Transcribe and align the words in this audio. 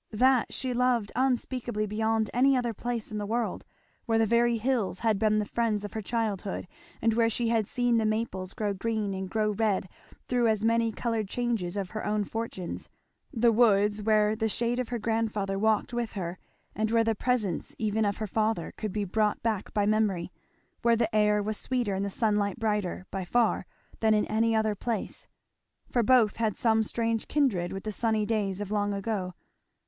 that 0.13 0.51
she 0.51 0.73
loved 0.73 1.11
unspeakably 1.15 1.85
beyond 1.85 2.31
any 2.33 2.57
other 2.57 2.73
place 2.73 3.11
in 3.11 3.19
the 3.19 3.25
world; 3.27 3.63
where 4.07 4.17
the 4.17 4.25
very 4.25 4.57
hills 4.57 5.01
had 5.01 5.19
been 5.19 5.37
the 5.37 5.45
friends 5.45 5.83
of 5.85 5.93
her 5.93 6.01
childhood, 6.01 6.67
and 7.03 7.13
where 7.13 7.29
she 7.29 7.49
had 7.49 7.67
seen 7.67 7.97
the 7.97 8.03
maples 8.03 8.55
grow 8.55 8.73
green 8.73 9.13
and 9.13 9.29
grow 9.29 9.51
red 9.51 9.87
through 10.27 10.47
as 10.47 10.65
many 10.65 10.91
coloured 10.91 11.27
changes 11.29 11.77
of 11.77 11.91
her 11.91 12.03
own 12.03 12.23
fortunes; 12.23 12.89
the 13.31 13.51
woods 13.51 14.01
where 14.01 14.35
the 14.35 14.49
shade 14.49 14.79
of 14.79 14.89
her 14.89 14.97
grandfather 14.97 15.59
walked 15.59 15.93
with 15.93 16.13
her 16.13 16.39
and 16.75 16.89
where 16.89 17.03
the 17.03 17.13
presence 17.13 17.75
even 17.77 18.03
of 18.03 18.17
her 18.17 18.25
father 18.25 18.73
could 18.77 18.91
be 18.91 19.05
brought 19.05 19.39
back 19.43 19.71
by 19.71 19.85
memory; 19.85 20.31
where 20.81 20.95
the 20.95 21.15
air 21.15 21.43
was 21.43 21.57
sweeter 21.57 21.93
and 21.93 22.03
the 22.03 22.09
sunlight 22.09 22.57
brighter, 22.57 23.05
by 23.11 23.23
far, 23.23 23.67
than 23.99 24.15
in 24.15 24.25
any 24.25 24.55
other 24.55 24.73
place, 24.73 25.27
for 25.91 26.01
both 26.01 26.37
had 26.37 26.55
some 26.55 26.81
strange 26.81 27.27
kindred 27.27 27.71
with 27.71 27.83
the 27.83 27.91
sunny 27.91 28.25
days 28.25 28.59
of 28.59 28.71
long 28.71 28.95
ago. 28.95 29.35